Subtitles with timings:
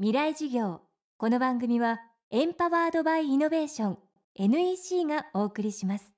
[0.00, 0.80] 未来事業。
[1.18, 2.00] この番組は
[2.32, 3.98] エンパワードバイイノベーション
[4.34, 6.12] NEC がお送りします。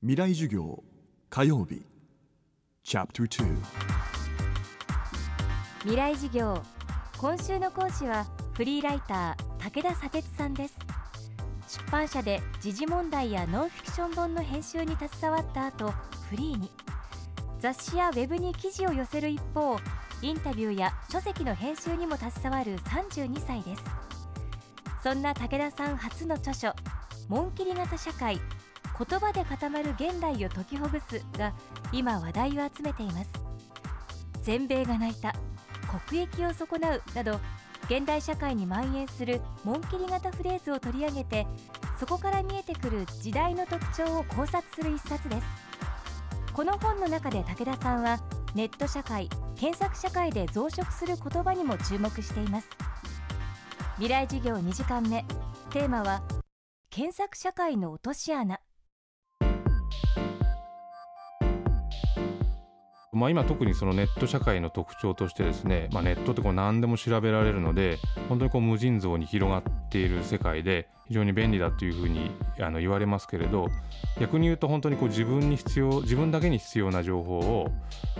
[0.00, 0.82] 未来授業
[1.28, 1.82] 火曜日。
[2.82, 3.56] チャプター
[5.80, 6.62] 未来事業。
[7.18, 10.74] 今週の講師はフリーライター武田砂鉄さんです。
[11.68, 15.90] 出版社で時事問題やノンフィクション本の編集に携わった後
[16.30, 16.70] フリーに。
[17.60, 19.76] 雑誌やウェブに記事を寄せる一方
[20.20, 23.82] インタビューや書籍の編集にも携わる32歳です。
[25.02, 26.74] そんな武田さん初の著書
[27.28, 28.40] 「紋切り型社会
[28.98, 31.52] 言葉で固まる現代を解きほぐす」が
[31.92, 33.30] 今話題を集めています。
[34.42, 35.34] 全米が泣いた
[36.08, 37.38] 国益を損なうなど
[37.84, 41.46] 現代社会に蔓延する紋切り型フレーズを取り上げて
[42.00, 45.46] そこから見えてくる時代の特徴を考察する一冊です。
[46.52, 48.18] この本の中で武田さんは
[48.54, 52.68] ネット社会検索社会で増殖する言葉にも注目しています。
[53.96, 55.24] 未来授業2時間目。
[55.70, 56.22] テーマは
[56.90, 58.60] 検索社会の落とし穴。
[63.18, 72.30] まあ、今特にそのネット社会の特徴としてですね、まあ、ネットってこう何でも調べられるので本当にこう無尽蔵に広がっている世界で非常に便利だというふうに
[72.60, 73.68] あの言われますけれど
[74.20, 77.70] 逆に言うと本当にこう自分に必要自分だけに必要な情報を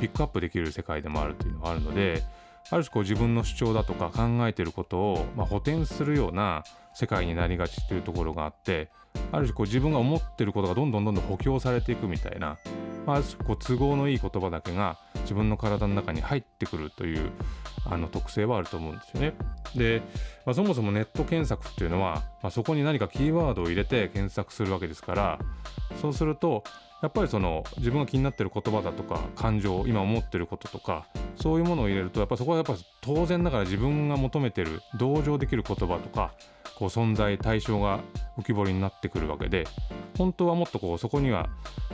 [0.00, 2.22] ピックアップできる世界でもあるというのがあるので
[2.70, 8.90] ある種こう自分の主張だとか考えていることをまあ補填するような世界になりがちというところがあって
[9.30, 12.58] ある種こう自分が思っていることがどんどんどんどん補強されていくみたいな
[13.06, 17.30] まあ、こう都合のいい言葉だけが自分の体の中に入ってくるという
[17.84, 19.34] あの特性はあると思うんですよね。
[19.74, 20.02] で、
[20.46, 25.38] まあ、そもそもネット検索っていうのは、まあ、そこに何かキーワードを入れて検索するわけですから
[26.00, 26.62] そうすると
[27.02, 36.32] やっぱりその自分が気になってる言葉だとか感情今思ってることとかそういうものを入れるとやっぱそこはやっぱ当然ながら自分が求めてる同情できる言葉とか
[36.82, 38.00] こう存在対象が
[38.36, 39.68] 浮き彫りになってくるわけで
[40.18, 41.48] 本当はもっとこうそこには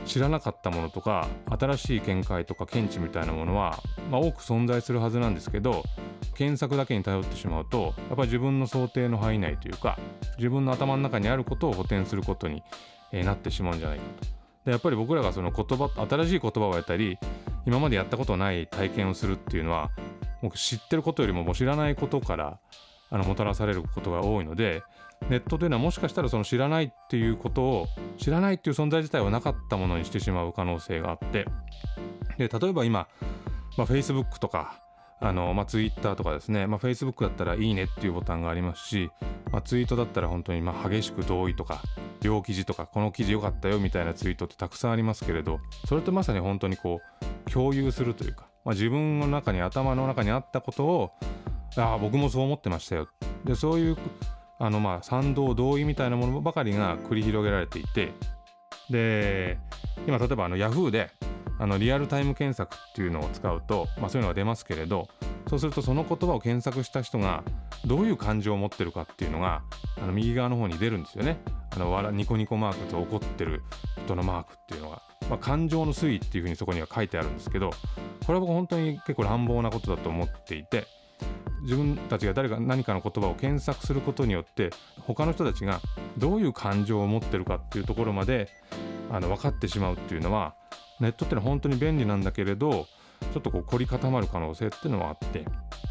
[0.05, 1.27] 知らなかったものとか
[1.59, 3.77] 新しい見解とか見地みたいなものは、
[4.09, 5.83] まあ、多く存在するはずなんですけど
[6.33, 9.99] 検索だけに頼ってしまうとやっぱり自分の想定の範囲内というか
[10.37, 12.63] 自分の頭の中にあることを補填することに
[13.13, 14.27] なってしまうんじゃないかと。
[14.65, 17.19] でやっぱり僕らがその言葉新しい言葉をやったり
[17.67, 19.91] 今までやったことない体験をするっていうのは
[20.41, 22.59] 僕知ってることよりももう知らないことから
[23.09, 24.83] あのもたらされることが多いので
[25.29, 27.87] ネットというのはもしかしたらその知らないっていうことを
[28.17, 31.45] 知らないっていう存在自体はなかったものにしてしまう可能性があって
[32.37, 33.07] で例えば今、
[33.77, 34.81] まあ、Facebook とか
[35.19, 39.11] あの、まあ、Twitter とかですね、まあ、Facebook だったら「いいね」っていうボタンがありますし、
[39.51, 41.81] まあ、ツイートだったら本当にまあ激しく同意とか
[42.21, 47.01] 両記事とかこの記事良かったよみたいなツイートってたくさんありますけれどそれってまさに本当にこ
[47.47, 51.11] う共有するというか、まあ、自分の中に頭の中にあったことを
[51.81, 53.07] ああ僕もそう思ってましたよ。
[53.45, 53.97] でそういう
[54.59, 58.13] あのまあ賛同同意みたいなものばかりが繰り広げられていて。
[58.89, 59.59] で
[60.07, 61.11] 今例えばあの Yahoo で
[61.59, 65.09] あのリアルタイム検索っていうのを使うと、まあ、そういうのが出ますけれど
[65.49, 67.43] そうするとその言葉を検索した人が
[67.85, 69.61] どういう感情を持ってるかっていうのが
[70.01, 71.37] あの右側の方に出るんですよね。
[71.71, 73.61] あのニコニコマークと怒ってる
[74.05, 77.75] 人のマークっていうのが、まあ、感情の推移っていうふうにそこには書いてあるんですけどこ
[78.29, 80.87] れは僕本当に結構乱暴なことだと思っていて
[81.61, 84.69] 自分たちが誰か何かの言葉を検索することによって
[85.01, 85.81] 他の人たちが
[86.17, 88.49] どういう感情を持ってるかっていうところまで
[89.11, 90.55] あの分かってしまうっていうのは
[90.99, 92.87] ネットってのは本当に便利なんだけれど
[93.33, 95.45] ちょっとこう凝り固まる可能性っていうのはあって。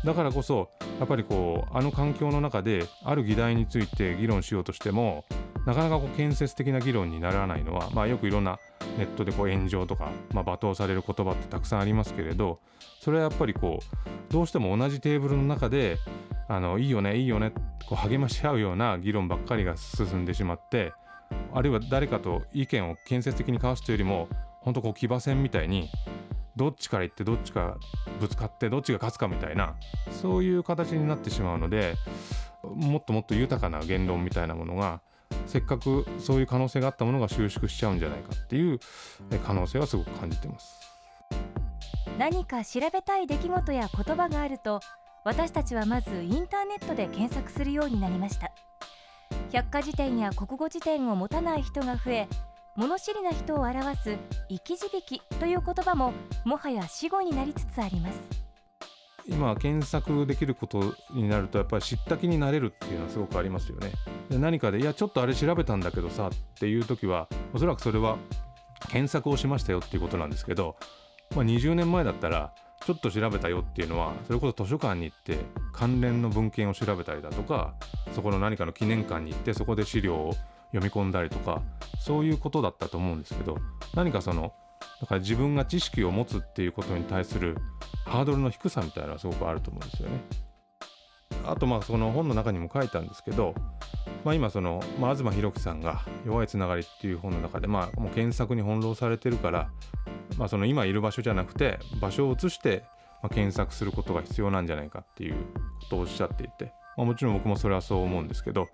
[0.04, 5.24] だからこそやっぱりこうあの環境の中である議題について議論しようとしても
[5.66, 8.58] なかなかこう建設的な議論にならないのは、まあ、よくいろんな
[8.98, 12.60] ネットでこう炎上とか、まあ、罵倒される言葉ってたくさんありますけれど
[13.00, 15.96] それはやっぱりこうどうしても同じテーブルの中で
[16.48, 17.52] あのいいよねいいよね
[17.88, 20.92] こう励まし合うような議論ばっかりが進んでしまって
[21.54, 24.28] あるいは誰かと意見を建設的に交わすというよりも
[24.60, 25.88] 本当こう騎馬戦みたいに
[26.56, 27.76] どっちから行ってどっちか
[28.20, 29.76] ぶつかってどっちが勝つかみたいな
[30.10, 31.94] そういう形になってしまうので
[32.64, 35.00] もっともっと豊かな言論みたいなものが
[35.46, 38.78] せっかくそういう可能性があったものが収縮しちゃうんじゃないかっていう
[39.44, 40.78] 可能性はすごく感じてます。
[42.18, 44.80] 何か調べたい出来事や言葉があると
[45.24, 48.50] 私たちはまずインターネットで検索するようになりました。
[49.52, 52.28] 百科事典や国語辞典を持たない人が増え
[52.76, 54.16] 物知りな人を表す
[54.48, 56.12] 生き字引という言葉も
[56.44, 58.47] もはや死語になりつつあります。
[59.28, 63.92] 今検索できることになるとやっぱり知った気になれるっていうのはすごくありますよね。
[64.30, 68.16] で何かでいやちょっとあれ調べたんだけどさっていう時はおそらくそれは
[68.88, 70.76] 検索をしましたよっていうことなんですけど、
[71.36, 72.54] まあ、20年前だったら
[72.84, 75.38] ちょっと調べたよっていうのはそれこそ図書館に行って
[75.72, 77.74] 関連の文献を調べたりだとか
[78.14, 80.32] そこの何かの記念館に行ってそこで資料を
[80.72, 81.62] 読み込んだりとか
[82.00, 83.58] そういうことだったと思うんですけど
[83.94, 84.52] 何かその
[85.00, 87.56] だから自分が知識を持つっていうことに対する
[88.08, 90.20] ハードルの低さみたいなのはすごくあると思うんですよね。
[91.46, 93.54] あとまあその本の中にも書いたんですけど、
[94.24, 99.70] まあ、今その、まあ、東博樹さんが「弱いつながり」っていう本の中で、まあ、もう検索に翻弄されてるから、
[100.36, 102.84] まあ、その今いる場所じゃなくて場所を移して
[103.22, 105.40] ま検索することが必要なんじゃないかっていうこ
[105.90, 108.68] とをおっしゃっていて、まあ、もちろん僕もそれはそう思うんですけど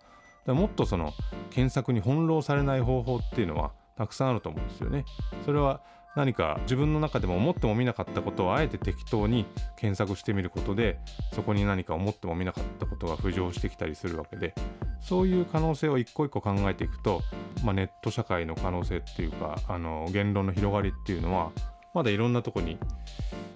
[0.46, 1.12] もっとその
[1.50, 5.04] 検索に翻弄されない方法っていうのはたくさんあると思うんですよね。
[5.44, 5.81] それは
[6.16, 9.46] 何か自分の中でも思ってもみなかったことをあえて適当に
[9.76, 11.00] 検索してみることで
[11.32, 14.55] そこに何か思ってもみなかったことが浮上してきたりするわけで
[15.00, 17.20] そういう可能性を一個一個考えていくと、
[17.64, 21.50] まあ、ネット社会の可能性っていうかあの言論の広がりっていうのは
[21.93, 22.78] まだいろんなとこに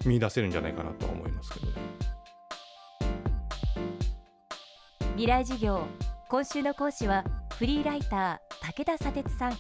[0.04, 1.72] 見出せるんじゃないかなとは思いますけどね。
[5.14, 5.86] 未来授業
[6.28, 9.52] 今週の講師はフリーライター武田砂鉄さん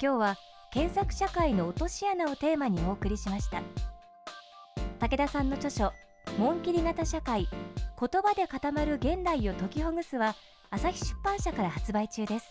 [0.00, 0.36] 今日は
[0.74, 3.62] 検索社会の落とし穴をテーマにお送りしました。
[4.98, 5.92] 武田さんの著書
[6.36, 10.34] 紋切り型社会言葉で固まる現代を解きほぐすは
[10.70, 12.46] 朝日出版社から発売中です。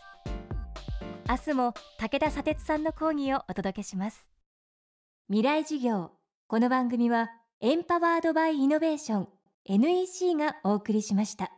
[1.28, 4.30] 明日も武田砂鉄さんの講義をお届けします。
[5.28, 6.12] 未来授業
[6.48, 7.30] この番組は
[7.60, 9.28] エンパワードバイイノベーション
[9.66, 11.53] NEC がお送りしました。